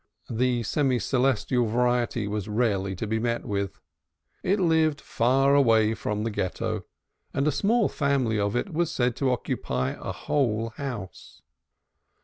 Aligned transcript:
The 0.31 0.63
semi 0.63 0.97
celestial 0.97 1.67
variety 1.67 2.27
was 2.27 2.49
rarely 2.49 2.95
to 2.95 3.05
be 3.05 3.19
met 3.19 3.45
with. 3.45 3.79
It 4.41 4.59
lived 4.59 4.99
far 4.99 5.53
away 5.53 5.93
from 5.93 6.23
the 6.23 6.31
Ghetto, 6.31 6.85
and 7.35 7.47
a 7.47 7.51
small 7.51 7.87
family 7.87 8.39
of 8.39 8.55
it 8.55 8.73
was 8.73 8.89
said 8.91 9.15
to 9.17 9.29
occupy 9.31 9.91
a 9.91 10.11
whole 10.11 10.69
house. 10.71 11.43